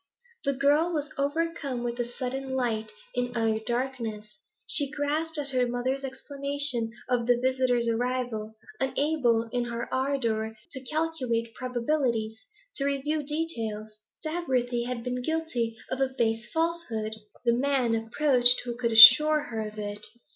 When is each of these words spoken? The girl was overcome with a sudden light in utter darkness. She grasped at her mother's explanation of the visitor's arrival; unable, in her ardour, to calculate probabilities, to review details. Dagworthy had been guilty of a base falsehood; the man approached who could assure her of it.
The 0.45 0.53
girl 0.53 0.91
was 0.91 1.11
overcome 1.15 1.83
with 1.83 1.99
a 1.99 2.05
sudden 2.11 2.55
light 2.55 2.91
in 3.13 3.37
utter 3.37 3.59
darkness. 3.59 4.35
She 4.65 4.89
grasped 4.89 5.37
at 5.37 5.49
her 5.49 5.67
mother's 5.67 6.03
explanation 6.03 6.89
of 7.07 7.27
the 7.27 7.37
visitor's 7.39 7.87
arrival; 7.87 8.55
unable, 8.79 9.43
in 9.51 9.65
her 9.65 9.87
ardour, 9.93 10.57
to 10.71 10.81
calculate 10.85 11.53
probabilities, 11.53 12.43
to 12.77 12.85
review 12.85 13.21
details. 13.21 14.01
Dagworthy 14.25 14.87
had 14.87 15.03
been 15.03 15.21
guilty 15.21 15.77
of 15.91 16.01
a 16.01 16.09
base 16.17 16.49
falsehood; 16.51 17.17
the 17.45 17.53
man 17.53 17.93
approached 17.93 18.61
who 18.65 18.75
could 18.75 18.91
assure 18.93 19.41
her 19.51 19.67
of 19.67 19.77
it. 19.77 20.03